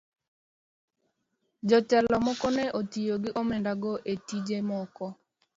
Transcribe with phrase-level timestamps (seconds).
[1.67, 5.05] Jotelo moko ne otiyo gi omenda go e tije moko.